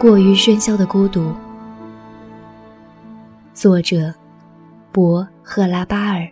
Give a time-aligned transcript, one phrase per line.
[0.00, 1.30] 过于喧嚣的孤独。
[3.52, 4.14] 作者：
[4.90, 6.26] 博赫拉巴尔。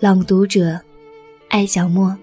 [0.00, 0.80] 朗读者：
[1.50, 2.16] 艾小莫。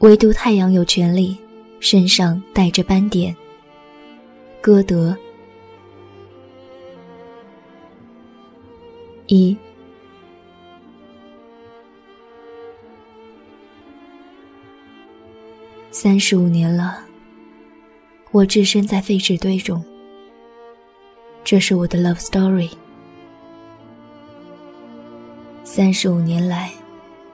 [0.00, 1.38] 唯独太阳有权利，
[1.78, 3.32] 身上带着斑点。
[4.60, 5.16] 歌德。
[9.28, 9.56] 一。
[16.02, 17.04] 三十五年了，
[18.30, 19.84] 我置身在废纸堆中。
[21.44, 22.70] 这是我的 love story。
[25.62, 26.72] 三十五年来，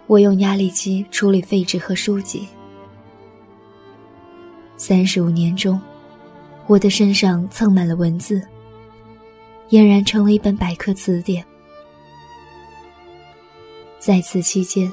[0.08, 2.48] 我用压力机处理废纸和书籍。
[4.76, 5.80] 三十五年中，
[6.66, 8.42] 我的身上蹭满了文字，
[9.70, 11.46] 俨然成了一本百科词典。
[14.00, 14.92] 在此期间，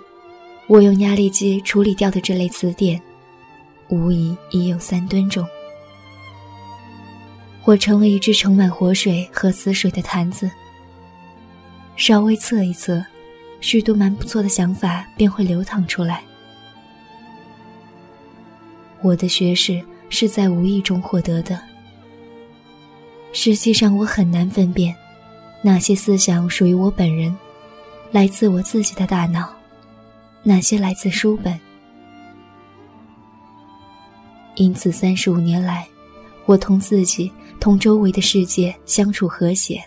[0.68, 3.02] 我用压力机处理掉的这类词典。
[3.94, 5.48] 无疑已有三吨重。
[7.64, 10.50] 我成了一只盛满活水和死水的坛子。
[11.96, 13.06] 稍微侧一侧，
[13.62, 16.24] 许多蛮不错的想法便会流淌出来。
[19.02, 21.60] 我的学识是在无意中获得的。
[23.32, 24.96] 实际上，我很难分辨，
[25.62, 27.36] 哪些思想属于我本人，
[28.12, 29.54] 来自我自己的大脑，
[30.44, 31.60] 哪些来自书本。
[34.56, 35.88] 因此，三十五年来，
[36.46, 39.84] 我同自己、同周围的世界相处和谐。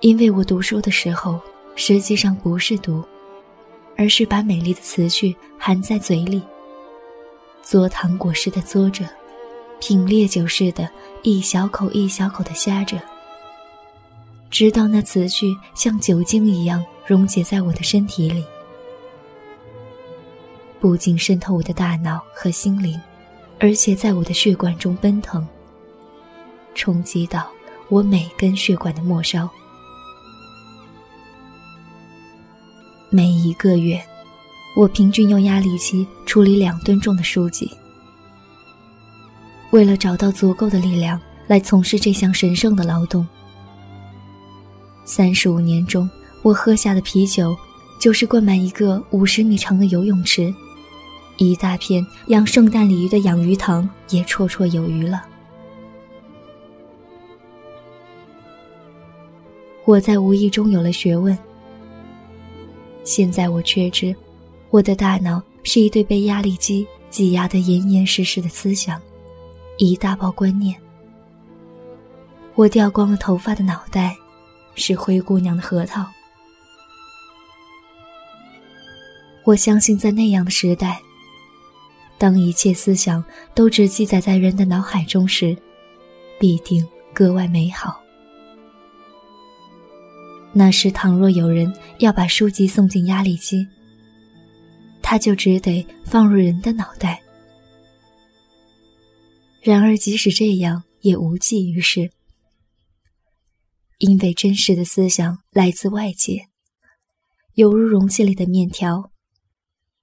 [0.00, 1.40] 因为我读书的时候，
[1.74, 3.04] 实际上不是读，
[3.96, 6.40] 而是把美丽的词句含在嘴里，
[7.62, 9.04] 嘬糖果似的嘬着，
[9.80, 10.88] 品烈酒似的，
[11.22, 12.96] 一小口一小口的呷着，
[14.50, 18.44] 直到那词句像酒精一样溶解在我的身体里。
[20.80, 22.98] 不仅渗透我的大脑和心灵，
[23.58, 25.46] 而且在我的血管中奔腾，
[26.74, 27.46] 冲击到
[27.90, 29.48] 我每根血管的末梢。
[33.10, 34.02] 每一个月，
[34.74, 37.70] 我平均用压力机处理两吨重的书籍。
[39.70, 43.26] 为了找到足够的力量来从事这项神圣的劳动，
[45.04, 46.08] 三十五年中，
[46.42, 47.54] 我喝下的啤酒，
[48.00, 50.54] 就是灌满一个五十米长的游泳池。
[51.42, 55.24] 一大片养圣诞鲤鱼的养鱼塘也绰绰有余了。
[59.86, 61.36] 我在无意中有了学问。
[63.04, 64.14] 现在我确知，
[64.68, 69.00] 我的大脑是一堆被压力机挤压得严严实实的思想，
[69.78, 70.78] 一大包观念。
[72.54, 74.14] 我掉光了头发的脑袋，
[74.74, 76.04] 是灰姑娘的核桃。
[79.46, 81.00] 我相信，在那样的时代。
[82.20, 85.56] 当一切思想都只记载在人的脑海中时，
[86.38, 87.98] 必定格外美好。
[90.52, 93.66] 那时，倘若有人要把书籍送进压力机，
[95.00, 97.22] 他就只得放入人的脑袋。
[99.62, 102.10] 然而，即使这样，也无济于事，
[103.96, 106.48] 因为真实的思想来自外界，
[107.54, 109.09] 犹如容器里的面条。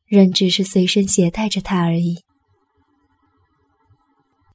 [0.08, 2.16] 人只是随身携带着它而已。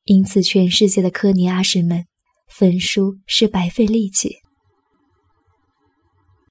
[0.04, 2.06] 因此，全世界的科尼阿什们，
[2.48, 4.38] 焚书是白费力气。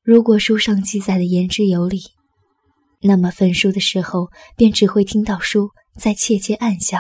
[0.04, 2.02] 如果书上记载的言之有理，
[3.02, 5.70] 那么焚书的时候便只会听到书
[6.00, 7.00] 在窃窃暗笑。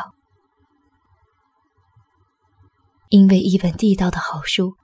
[3.10, 4.76] 因为一本地道的好书，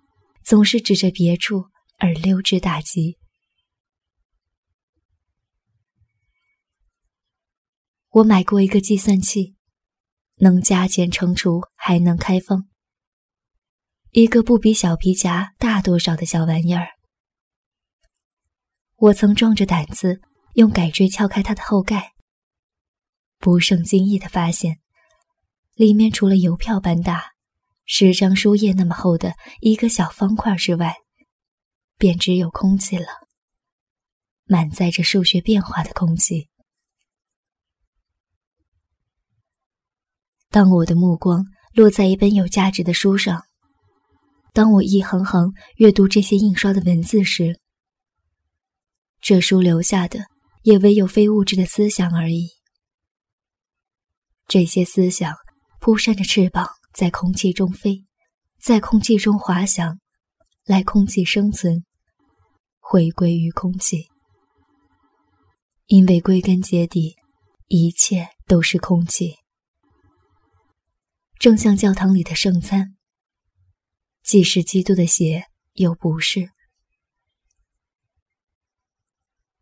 [0.43, 1.65] 总是指着别处
[1.97, 3.17] 而溜之大吉。
[8.17, 9.55] 我买过一个计算器，
[10.37, 12.67] 能加减乘除，还能开封。
[14.09, 16.87] 一个不比小皮夹大多少的小玩意儿。
[18.95, 20.19] 我曾壮着胆子
[20.55, 22.13] 用改锥撬开它的后盖，
[23.37, 24.79] 不胜惊异的发现，
[25.75, 27.33] 里面除了邮票般大、
[27.85, 30.95] 十张书页那么厚的一个小方块之外，
[31.99, 33.05] 便只有空气了，
[34.45, 36.49] 满载着数学变化的空气。
[40.49, 43.43] 当我的目光落在一本有价值的书上，
[44.53, 47.59] 当我一行行阅读这些印刷的文字时，
[49.21, 50.21] 这书留下的
[50.63, 52.49] 也唯有非物质的思想而已。
[54.47, 55.35] 这些思想
[55.79, 58.05] 扑扇着翅膀，在空气中飞，
[58.59, 59.99] 在空气中滑翔，
[60.65, 61.83] 来空气生存，
[62.79, 64.07] 回归于空气。
[65.87, 67.15] 因为归根结底，
[67.67, 69.35] 一切都是空气，
[71.39, 72.95] 正像教堂里的圣餐，
[74.23, 76.49] 既是基督的血，又不是。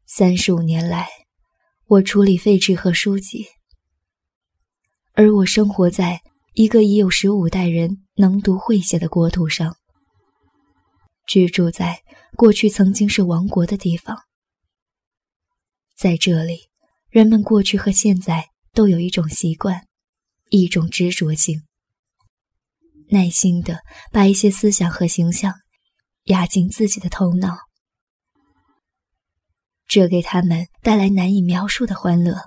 [0.05, 1.09] 三十五年来，
[1.85, 3.45] 我处理废纸和书籍，
[5.11, 6.21] 而我生活在
[6.53, 9.75] 一个已有十五代人能读会写的国土上，
[11.27, 12.03] 居住在
[12.37, 14.17] 过去曾经是王国的地方。
[15.97, 16.69] 在这里，
[17.09, 19.84] 人们过去和现在都有一种习惯，
[20.61, 21.63] 一种执着性，
[23.09, 23.79] 耐心的
[24.11, 25.53] 把一些思想和形象
[26.23, 27.57] 压进自己的头脑，
[29.87, 32.37] 这给他们带来难以描述的欢乐，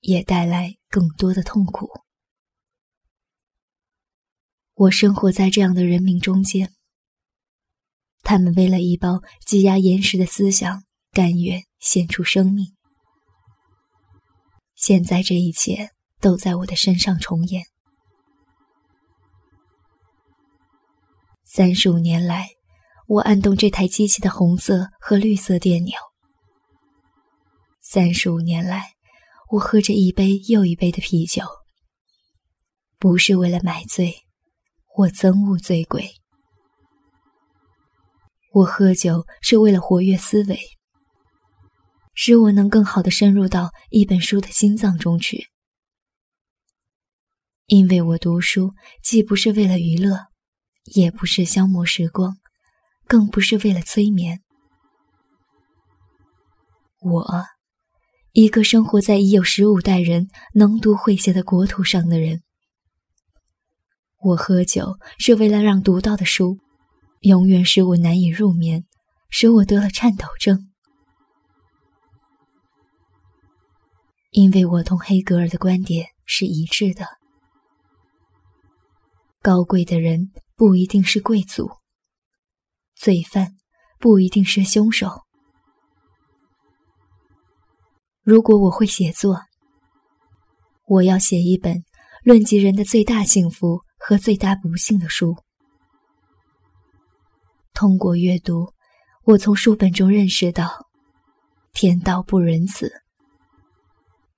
[0.00, 1.88] 也带来更多的痛苦。
[4.74, 6.72] 我生活在这样的人民中间，
[8.22, 10.84] 他们为了一包积压岩石的思想。
[11.14, 12.74] 甘愿献出生命。
[14.74, 15.90] 现在这一切
[16.22, 17.64] 都在我的身上重演。
[21.44, 22.48] 三十五年来，
[23.06, 25.92] 我按动这台机器的红色和绿色电钮。
[27.82, 28.92] 三十五年来，
[29.50, 31.42] 我喝着一杯又一杯的啤酒，
[32.98, 34.14] 不是为了买醉，
[34.96, 36.08] 我憎恶醉鬼。
[38.52, 40.58] 我喝酒是为了活跃思维。
[42.14, 45.48] 使我能更好的深入到一本书的心脏中去，
[47.72, 50.26] 因为我读书既不是为了娱乐，
[50.94, 52.36] 也不是消磨时光，
[53.06, 54.42] 更不是为了催眠。
[57.00, 57.46] 我，
[58.32, 62.42] 一个生活在已有十五代人能读会写的国土上的人，
[64.20, 66.58] 我喝酒是为了让读到的书，
[67.20, 68.84] 永远使我难以入眠，
[69.30, 70.68] 使我得了颤抖症。
[74.30, 77.06] 因为我同黑格尔的观点是一致的，
[79.42, 81.68] 高贵的人不一定是贵族，
[82.94, 83.56] 罪犯
[83.98, 85.22] 不一定是凶手。
[88.22, 89.40] 如果我会写作，
[90.86, 91.82] 我要写一本
[92.22, 95.36] 论及人的最大幸福和最大不幸的书。
[97.74, 98.72] 通过阅读，
[99.24, 100.86] 我从书本中认识到，
[101.72, 102.92] 天道不仁慈。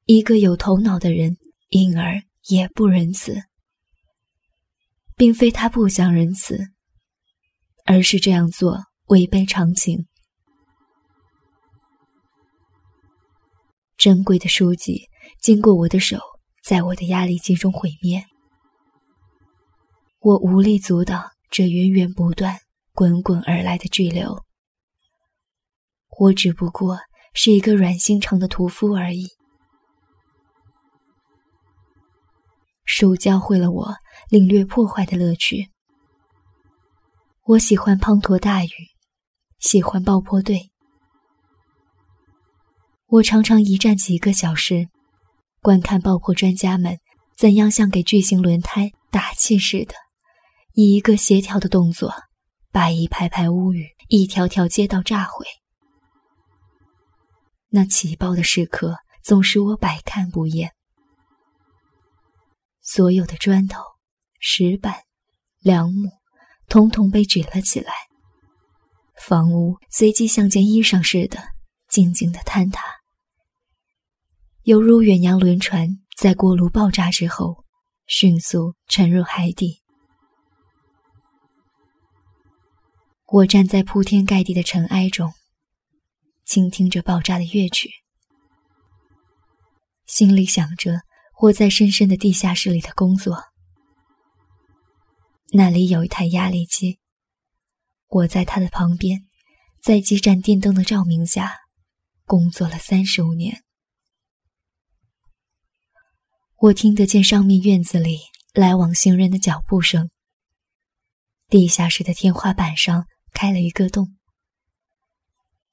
[0.06, 1.36] 一个有头脑的人，
[1.68, 3.36] 因而也不仁慈，
[5.16, 6.58] 并非他不想仁慈，
[7.84, 10.06] 而是这样做违背常情。
[13.96, 15.08] 珍贵的书籍
[15.40, 16.18] 经过我的手，
[16.62, 18.24] 在我的压力机中毁灭，
[20.20, 22.58] 我无力阻挡这源源不断、
[22.92, 24.44] 滚滚而来的巨流。
[26.18, 26.98] 我只不过
[27.34, 29.28] 是一个软心肠的屠夫而已。
[32.96, 33.96] 书教会了我
[34.30, 35.68] 领略破坏的乐趣。
[37.42, 38.70] 我喜欢滂沱大雨，
[39.58, 40.70] 喜欢爆破队。
[43.06, 44.86] 我常常一站几个小时，
[45.60, 47.00] 观看爆破专家们
[47.36, 49.94] 怎样像给巨型轮胎打气似的，
[50.74, 52.14] 以一个协调的动作，
[52.70, 55.44] 把一排排屋宇、一条条街道炸毁。
[57.70, 60.70] 那起爆的时刻总使我百看不厌。
[62.84, 63.82] 所有的砖头、
[64.38, 64.94] 石板、
[65.60, 66.10] 梁木，
[66.68, 67.92] 统统被举了起来。
[69.26, 71.42] 房屋随即像件衣裳似的，
[71.88, 72.84] 静静的坍塌，
[74.64, 77.64] 犹如远洋轮船在锅炉爆炸之后，
[78.06, 79.82] 迅速沉入海底。
[83.28, 85.32] 我站在铺天盖地的尘埃中，
[86.44, 87.88] 倾听着爆炸的乐曲，
[90.04, 91.00] 心里想着。
[91.44, 93.36] 我在深深的地下室里的工作，
[95.52, 96.98] 那里有一台压力机。
[98.08, 99.20] 我在它的旁边，
[99.82, 101.54] 在几盏电灯的照明下，
[102.24, 103.62] 工作了三十五年。
[106.56, 108.20] 我听得见上面院子里
[108.54, 110.08] 来往行人的脚步声。
[111.50, 114.16] 地下室的天花板上开了一个洞，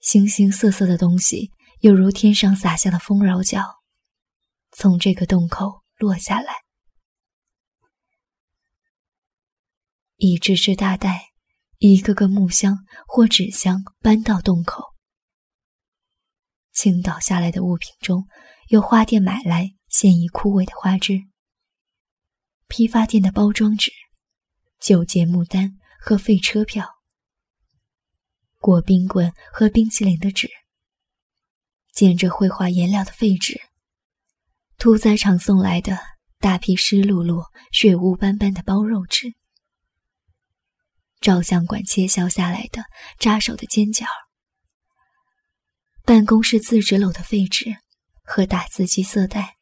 [0.02, 1.50] 形形色色的东西，
[1.80, 3.81] 犹如天上洒下的丰饶角。
[4.72, 6.54] 从这个洞口落下来，
[10.16, 11.34] 一只只大袋，
[11.78, 14.84] 一个个木箱或纸箱搬到洞口。
[16.72, 18.26] 倾倒下来的物品中
[18.70, 21.20] 有花店买来现已枯萎的花枝，
[22.68, 23.92] 批发店的包装纸、
[24.80, 26.88] 旧节目单和废车票、
[28.58, 30.50] 裹冰棍和冰淇淋的纸，
[31.92, 33.60] 捡着绘画颜料的废纸，
[34.82, 36.00] 屠宰场送来的
[36.40, 39.36] 大批湿漉漉、血污斑斑的包肉纸，
[41.20, 42.86] 照相馆切削下来的
[43.20, 44.08] 扎手的尖角，
[46.04, 47.76] 办公室字纸篓的废纸
[48.24, 49.58] 和打字机色带，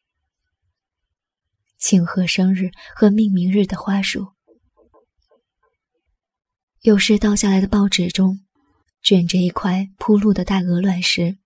[1.78, 4.28] 庆贺生日和命名日的花束，
[6.80, 8.40] 有时倒下来的报纸中。
[9.02, 11.38] 卷着一块铺路的大鹅卵石，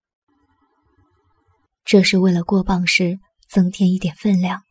[1.85, 3.19] 这是为了过磅时
[3.54, 4.64] 增添一点分量。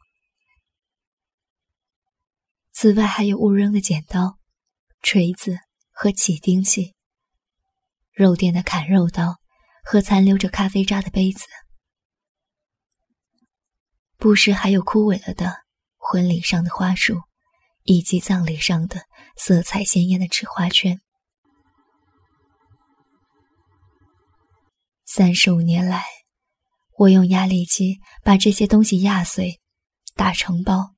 [2.73, 4.37] 此外，还有误扔的剪刀、
[5.01, 5.57] 锤子
[5.93, 6.93] 和起钉器，
[8.11, 9.37] 肉店的砍肉刀
[9.85, 11.45] 和残留着咖啡渣的杯子，
[14.17, 15.63] 不时还有枯萎了的
[15.95, 17.21] 婚礼上的花束，
[17.83, 19.05] 以及葬礼上的
[19.37, 20.99] 色彩鲜艳的纸花圈。
[25.05, 26.03] 三十五年来，
[26.97, 29.59] 我用压力机把这些东西压碎，
[30.15, 30.91] 打成包。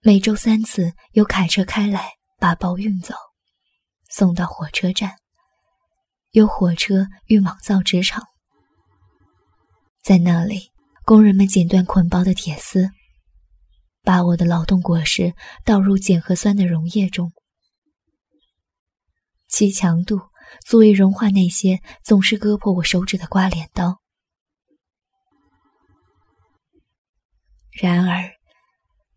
[0.00, 3.14] 每周三次由卡车开来，把包运走，
[4.08, 5.16] 送到火车站，
[6.30, 8.22] 由火车运往造纸厂。
[10.02, 10.70] 在那里，
[11.04, 12.90] 工人们剪断捆包的铁丝，
[14.02, 15.34] 把我的劳动果实
[15.64, 17.32] 倒入碱核酸的溶液中，
[19.48, 20.20] 其强度。
[20.64, 24.00] 足以融化那些总是割破我手指的刮脸刀。
[27.78, 28.30] 然而，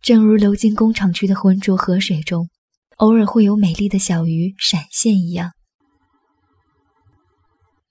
[0.02, 2.50] 正如流进工厂区的浑浊河水中，
[2.98, 5.54] 偶尔会有美丽的小鱼闪现一样，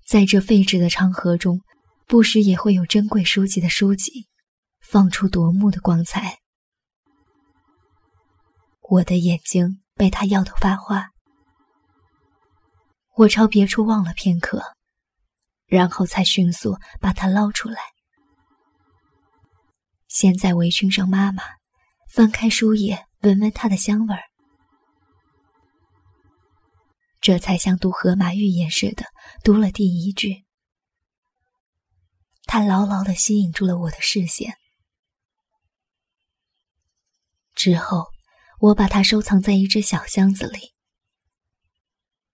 [0.06, 1.62] 在这废纸的长河中，
[2.06, 4.28] 不时也会有珍贵书籍的书籍，
[4.80, 6.38] 放出夺目的光彩。
[8.90, 11.08] 我的眼睛被它耀得发花。
[13.16, 14.62] 我朝别处望了片刻，
[15.66, 17.78] 然后才迅速把它捞出来，
[20.08, 21.08] 先在围裙上。
[21.08, 21.42] 妈妈
[22.10, 24.22] 翻开书页，闻闻它的香味儿，
[27.20, 29.04] 这才像读荷马寓言似的
[29.44, 30.44] 读了第一句。
[32.44, 34.56] 它牢牢的吸引住了我的视线。
[37.54, 38.06] 之后，
[38.60, 40.72] 我把它收藏在一只小箱子里。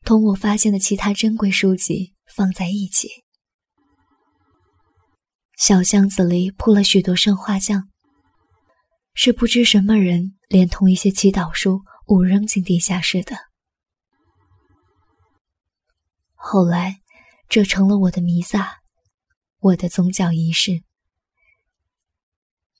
[0.04, 3.08] 同我发现的其他珍贵书籍放在一起，
[5.56, 7.88] 小箱子里铺了许多圣画像，
[9.14, 13.36] 是不知什么人连同一些祈祷书误扔进地下室的。
[16.34, 17.00] 后来，
[17.48, 18.80] 这成了我的弥撒，
[19.60, 20.82] 我的宗教仪式。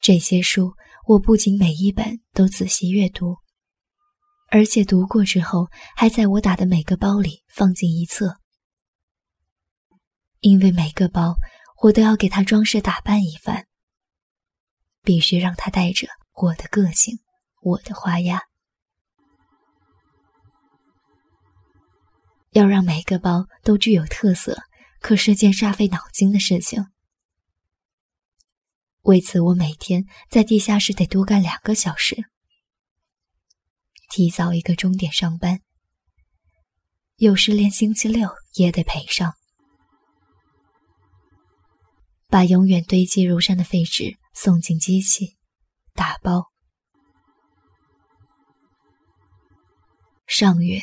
[0.00, 0.74] 这些书，
[1.06, 3.36] 我不仅每一本都仔细阅读。
[4.50, 8.36] 而且读过之后，还在我打的每个包里放进一册，
[10.40, 11.36] 因为每个包
[11.82, 13.66] 我都要给它装饰打扮一番，
[15.02, 17.18] 必须让它带着我的个性，
[17.60, 18.40] 我的花样，
[22.50, 24.62] 要让每个包都具有特色，
[25.00, 26.86] 可是件煞费脑筋的事情。
[29.02, 32.24] 为此，我每天在地下室得多干两个小时。
[34.08, 35.60] 提早一个钟点上班，
[37.16, 39.34] 有时连星期六也得陪上。
[42.34, 45.36] 把永远堆积如山的废纸送进机器，
[45.92, 46.50] 打包。
[50.26, 50.80] 上月，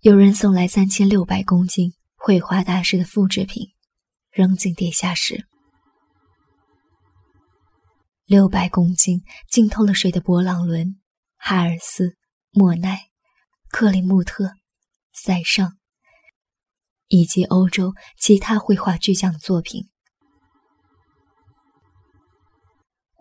[0.00, 3.68] 有人送来三千六百公斤绘画大师的复制品，
[4.32, 5.46] 扔进地下室。
[8.24, 11.00] 六百公斤浸透了水的勃朗伦、
[11.36, 12.16] 哈尔斯。
[12.50, 13.02] 莫奈、
[13.68, 14.50] 克里穆特、
[15.12, 15.78] 塞尚
[17.06, 19.88] 以及欧洲其他绘画巨匠的作品。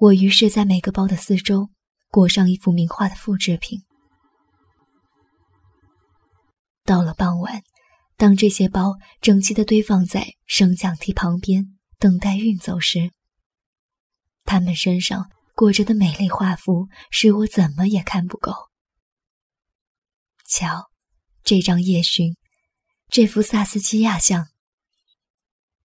[0.05, 1.71] 我于是，在每个包的四周
[2.09, 3.81] 裹上一幅名画的复制品。
[6.83, 7.63] 到了傍晚，
[8.15, 13.09] 当这些包整齐的堆放在升降梯旁边，等待运走时，
[14.43, 18.53] 他们身上裹着的美丽画幅，使我怎么也看不够。
[20.47, 20.91] 瞧，
[21.43, 22.35] 这张夜巡，
[23.09, 24.49] 这幅萨斯基亚像，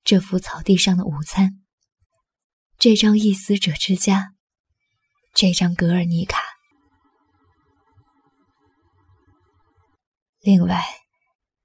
[0.04, 1.59] 这幅草地上的午餐，
[2.80, 4.32] 这张一死者之家，
[5.34, 6.40] 这张格尔尼卡。
[10.40, 10.82] 另外，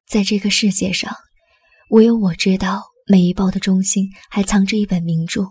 [0.05, 1.15] 在这个世界上，
[1.91, 5.45] 唯有我知道，每一包的中心还藏着一本名著。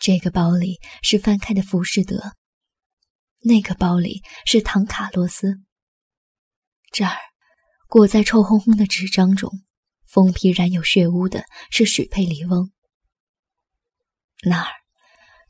[0.00, 2.16] 这个包里是翻开的《浮士德》。
[3.42, 5.60] 那个包里是唐卡洛斯。
[6.90, 7.16] 这儿，
[7.86, 9.62] 裹在臭烘烘的纸张中，
[10.08, 12.72] 封皮染有血污的是许佩里翁。
[14.44, 14.70] 那儿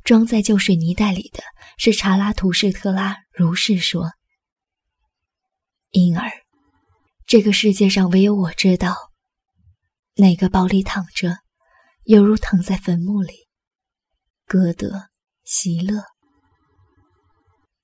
[0.02, 1.42] 装在旧水泥袋里的
[1.76, 4.12] 是查拉图士特拉如是说。
[5.90, 6.30] 因而，
[7.26, 8.94] 这个世界上唯有我知道，
[10.16, 11.38] 哪个包里躺着，
[12.04, 13.48] 犹如躺在坟墓里。
[14.46, 15.08] 歌德、
[15.44, 16.02] 席勒。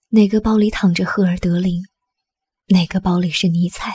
[0.08, 1.82] 哪个包里躺着赫尔德林？
[2.66, 3.92] 哪个包里是尼采？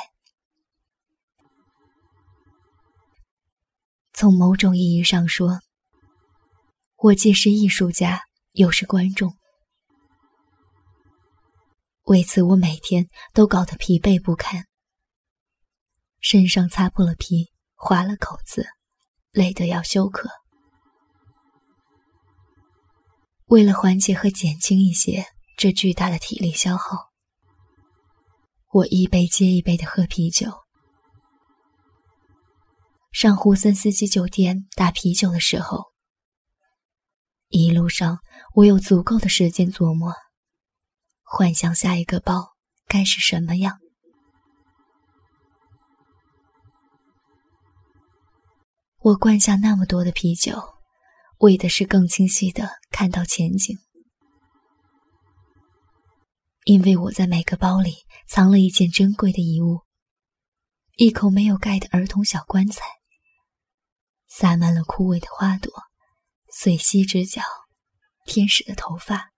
[4.14, 5.60] 从某种意义上说，
[7.02, 9.34] 我既是艺术家，又是观众。
[12.04, 14.66] 为此，我每天都搞得疲惫不堪，
[16.20, 18.68] 身上擦破了皮，划了口子，
[19.32, 20.30] 累得要休克。
[23.46, 25.26] 为了缓解和减轻一些
[25.56, 26.98] 这巨大的体力消耗，
[28.74, 30.52] 我一杯接一杯的喝啤酒。
[33.14, 35.89] 上胡森斯基酒店打啤酒的时候，
[37.50, 38.20] 一路上
[38.54, 40.14] 我有足够的时间琢磨，
[41.24, 42.56] 幻想下一个包
[42.88, 43.80] 该是什么样。
[49.00, 50.62] 我灌下那么多的啤酒，
[51.40, 53.76] 为的是更清晰的看到前景，
[56.66, 57.96] 因为我在每个包里
[58.28, 59.82] 藏了一件珍贵的遗物——
[60.98, 62.86] 一口没有盖的儿童小棺材。
[64.28, 65.74] 洒满了枯萎的花朵，
[66.52, 67.42] 碎溪之角，
[68.26, 69.32] 天使的头发。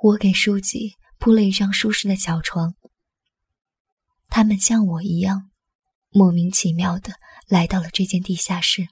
[0.00, 2.74] 我给书籍铺了一张舒适的小床，
[4.28, 5.50] 他们像我一样，
[6.10, 7.14] 莫名其妙的
[7.48, 8.86] 来到了这间地下室。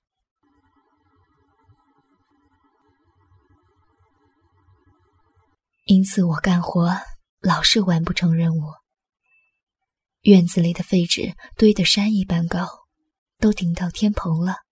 [5.84, 6.98] 因此，我干活
[7.38, 8.62] 老是完不成任务。
[10.22, 12.66] 院子里的废纸堆得山一般高，
[13.38, 14.65] 都顶到天棚了。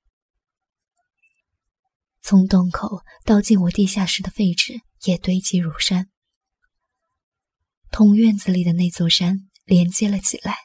[2.27, 6.09] 从洞口到进我地下室的废纸也堆积如山，
[7.91, 10.57] 同院子里的那座山连接了起来。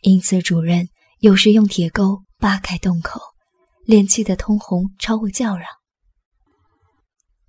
[0.00, 3.20] 因此，主任有时用铁钩扒开洞口，
[3.84, 5.66] 脸气得通红，朝我叫嚷：“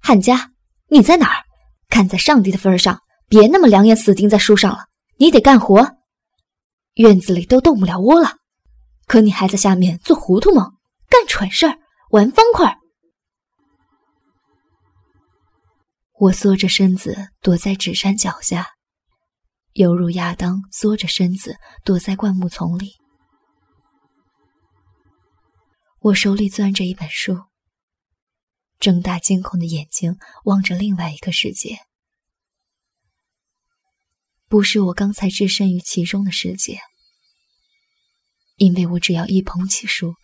[0.04, 0.52] 汉家，
[0.90, 1.46] 你在哪儿？”
[1.88, 4.88] 看在上帝的份上，别那么两眼死盯在书上了。
[5.16, 5.88] 你得干活，
[6.96, 8.40] 院子里都动不了窝了，
[9.08, 10.78] 可你还在下面做糊涂梦，
[11.10, 11.80] 干蠢事儿，
[12.12, 12.78] 玩方块。
[16.20, 18.68] 我缩着身子躲在纸山脚下，
[19.74, 22.96] 犹如亚当缩着身子躲在灌木丛里。
[26.00, 27.44] 我手里攥着一本书。
[28.80, 31.80] 睁大惊恐的眼睛望着另外一个世界，
[34.48, 36.80] 不是我刚才置身于其中的世界，
[38.58, 40.16] 因为我只要一捧起书，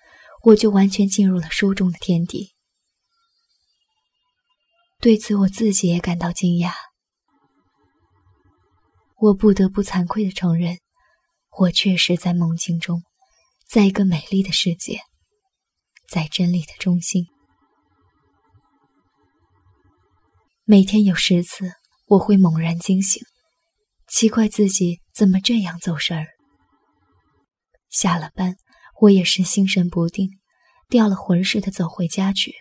[0.44, 2.52] 我就完全进入了书中的天地。
[5.00, 6.74] 对此，我自己也感到惊讶。
[9.18, 10.80] 我不得不惭愧的承认，
[11.60, 13.04] 我确实在梦境中，
[13.70, 15.00] 在一个美丽的世界，
[16.10, 17.28] 在真理的中心。
[20.66, 21.74] 每天有十次，
[22.08, 23.22] 我会猛然惊醒，
[24.08, 26.28] 奇怪自己怎么这样走神儿。
[27.94, 28.58] 下了班，
[29.00, 30.40] 我也是心神不定，
[30.90, 32.52] 掉了魂似的走回家去。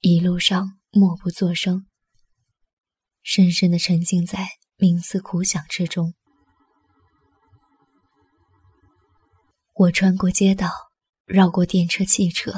[0.00, 1.86] 一路上默不作声，
[3.22, 4.46] 深深的沉浸在
[4.76, 6.12] 冥思苦想之中。
[9.74, 10.70] 我穿过街道，
[11.24, 12.52] 绕过电车、汽车，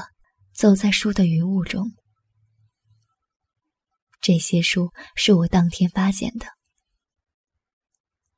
[0.52, 1.92] 走在书的云雾中。
[4.20, 6.46] 这些书是我当天发现的，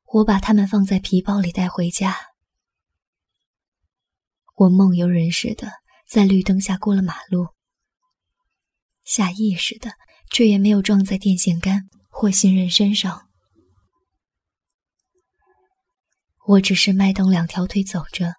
[0.05, 2.32] 我把它们放在皮包里带回家。
[4.55, 5.71] 我梦游人似的
[6.07, 7.47] 在绿灯下过了马路，
[9.03, 9.91] 下意识的
[10.31, 13.27] 却也没有撞在电线杆或行人身上。
[16.45, 18.35] 我只是迈动两条腿走着，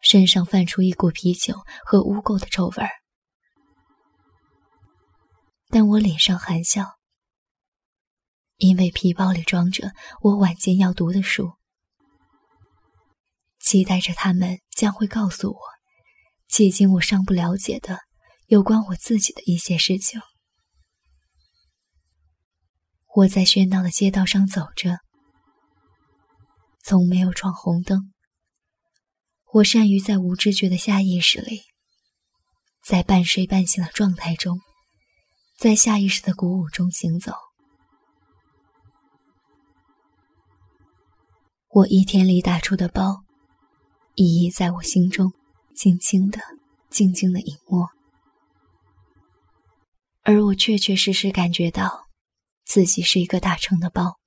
[0.00, 1.54] 身上泛出一股啤酒
[1.84, 2.90] 和污垢的臭味儿。
[5.70, 6.98] 但我脸上含笑，
[8.58, 11.54] 因为皮包里装着我晚间要读的书，
[13.58, 15.58] 期待着他们将会告诉我，
[16.50, 18.00] 迄今我尚不了解的
[18.46, 20.20] 有关我自己的一些事情。
[23.14, 24.98] 我在喧闹的街道上走着，
[26.82, 28.12] 从没有闯红灯。
[29.52, 31.62] 我善于在无知觉的下意识里，
[32.82, 34.60] 在半睡半醒的状态中。
[35.56, 37.32] 在下意识的鼓舞中行走，
[41.68, 43.23] 我一天里打出的包，
[44.14, 45.32] 一一在我心中
[45.74, 46.38] 轻轻的、
[46.90, 47.88] 静静的隐没。
[50.22, 52.06] 而我确确实实感觉到，
[52.64, 54.18] 自己是一个大成的包。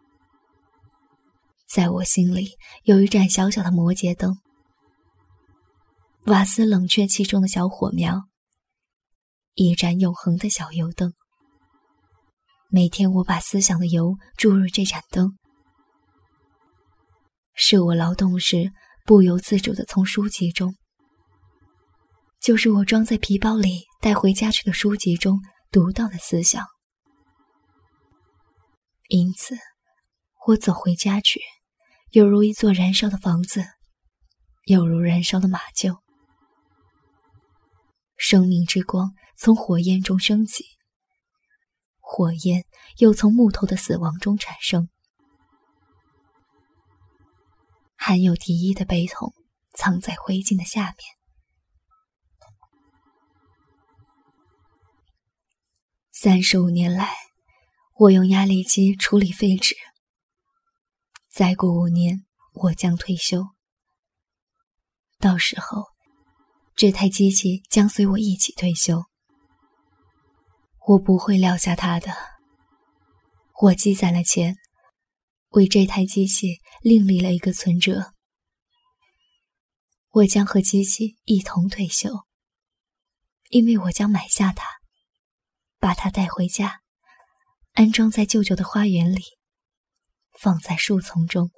[1.68, 2.52] 在我心里
[2.84, 4.38] 有一盏小小的摩羯灯，
[6.26, 8.24] 瓦斯冷却器中的小火苗，
[9.54, 11.14] 一盏永恒的小油灯。
[12.70, 15.38] 每天我把思想的油注入这盏灯，
[17.54, 18.72] 是我劳动时
[19.08, 20.76] 不由自主的从书籍中，
[22.42, 25.40] 就是我装在皮包里带回家去的书籍中
[25.72, 26.66] 读到的思想。
[29.08, 29.56] 因此，
[30.46, 31.40] 我走回家去。
[32.12, 33.64] 犹如一座燃烧的房子，
[34.66, 36.00] 犹如燃烧的马厩。
[38.18, 40.66] 生命之光从火焰中升起，
[42.02, 42.66] 火焰
[42.98, 44.90] 又从木头的死亡中产生。
[47.98, 49.34] 含有第一的悲痛，
[49.74, 50.98] 藏在灰烬的下面。
[56.12, 57.14] 三十五年来，
[57.96, 59.76] 我用压力机处理废纸。
[61.30, 63.44] 再过五年，我将退休。
[65.20, 65.86] 到时候，
[66.76, 69.04] 这台机器将随我一起退休。
[70.88, 72.12] 我不会撂下它的。
[73.62, 74.56] 我积攒了钱，
[75.50, 78.14] 为这台机器另立了一个存折。
[80.10, 82.10] 我将和机器一同退休，
[83.50, 84.66] 因为我将买下它，
[85.80, 86.82] 把它带回家，
[87.74, 89.22] 安装在舅舅的花园里。
[90.40, 91.50] 放在树丛中，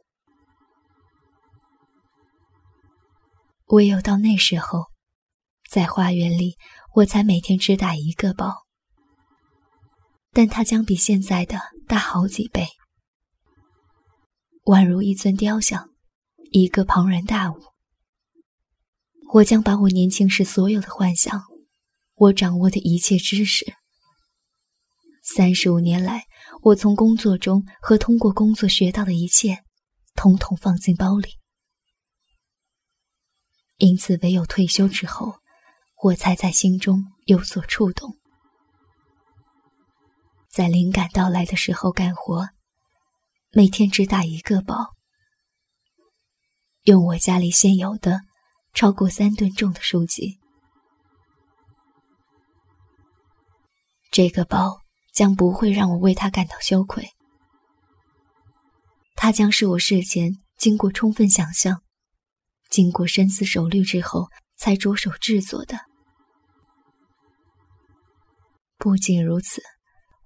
[3.65, 4.85] 唯有到那时候，
[5.69, 6.55] 在花园里，
[6.95, 8.65] 我才每天只打一个包，
[10.31, 12.69] 但它将比现在的大好几倍，
[14.65, 15.89] 宛如一尊雕像，
[16.51, 17.57] 一个庞然大物。
[19.33, 21.41] 我将把我年轻时所有的幻想，
[22.15, 23.73] 我掌握的一切知识，
[25.23, 26.25] 三十五年来。
[26.61, 29.63] 我从工作中和通过工作学到的一切，
[30.15, 31.29] 统统放进包里。
[33.77, 35.35] 因此，唯有退休之后，
[36.03, 38.17] 我才在心中有所触动，
[40.51, 42.49] 在灵感到来的时候干活，
[43.51, 44.95] 每天只打一个包，
[46.83, 48.21] 用我家里现有的
[48.73, 50.39] 超过三吨重的书籍。
[54.11, 54.81] 这个包。
[55.11, 57.09] 将不会让我为他感到羞愧。
[59.15, 61.81] 它将是我事前经过充分想象、
[62.69, 65.77] 经过深思熟虑之后才着手制作的。
[68.77, 69.61] 不仅如此，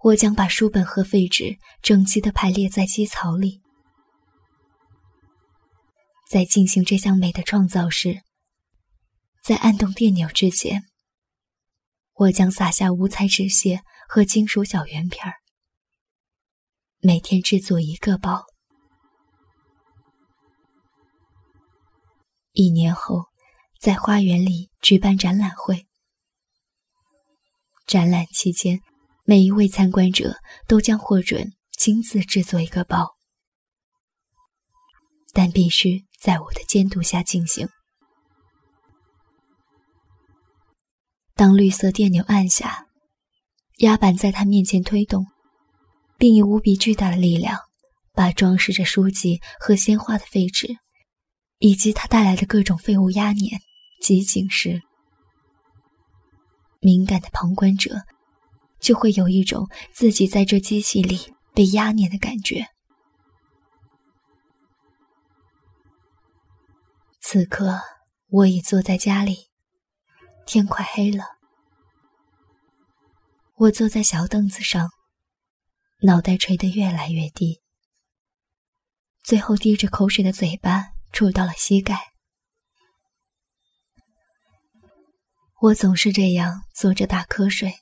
[0.04, 3.62] 我将把书本和废纸整齐地排列在机槽里。
[6.30, 8.22] 在进行这项美的创造时，
[9.44, 10.84] 在按动电钮之前，
[12.14, 13.82] 我将撒下五彩纸屑。
[14.06, 15.34] 和金属小圆片儿，
[17.00, 18.46] 每天制作一个包。
[22.52, 23.24] 一年后，
[23.80, 25.88] 在花园里举办展览会。
[27.88, 28.82] 展览期间，
[29.24, 30.36] 每一位参观者
[30.68, 33.16] 都将获准亲自制作一个包，
[35.34, 37.68] 但必须在我的监督下进行。
[41.36, 42.88] 当绿色电钮按下。
[43.80, 45.26] 压板在他面前推动，
[46.18, 47.58] 并以无比巨大的力量，
[48.14, 50.78] 把装饰着书籍和鲜花的废纸，
[51.58, 53.60] 以及它带来的各种废物压碾
[54.00, 54.80] 挤紧时，
[56.80, 58.04] 敏感的旁观者
[58.84, 62.68] 就会有一种自己在这机器里被压碾的感觉。
[67.22, 67.80] 此刻，
[68.28, 69.48] 我已坐在家里，
[70.46, 71.24] 天快黑了。
[73.56, 74.90] 我坐在小凳子上，
[76.02, 77.62] 脑袋垂得越来越低，
[79.24, 82.12] 最后滴着口水的嘴巴触到了膝盖。
[85.62, 87.74] 我总是这样坐着打瞌睡，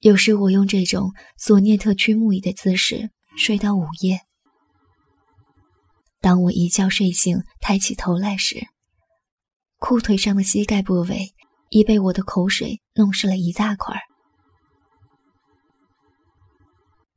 [0.00, 4.20] 有时我用这种索涅特曲木椅的姿势睡到午夜。
[6.20, 8.66] 当我一觉睡醒，抬起头来时，
[9.78, 11.34] 裤腿上的膝盖部位
[11.70, 14.00] 已被我的口水弄湿了一大块儿。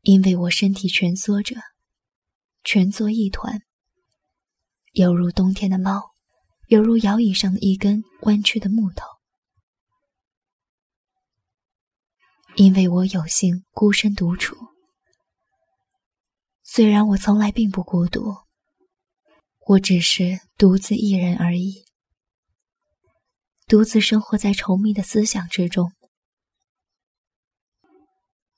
[0.02, 1.56] 因为我身体蜷缩着，
[2.64, 3.62] 蜷缩一团，
[4.94, 6.02] 犹如冬天的猫，
[6.68, 9.19] 犹如摇椅上的一根弯曲的木头。
[12.60, 14.54] 因为我有幸孤身独处，
[16.62, 18.36] 虽然我从来并不孤独，
[19.66, 21.86] 我只是独自一人而已，
[23.66, 25.94] 独自生活在稠密的思想之中。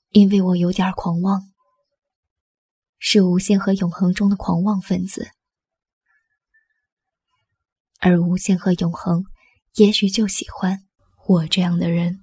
[0.08, 1.52] 因为我有点狂妄，
[2.98, 5.30] 是无限和永恒中的狂妄分子，
[8.00, 9.22] 而无限和永恒，
[9.74, 10.88] 也许就喜欢
[11.28, 12.18] 我这样的人。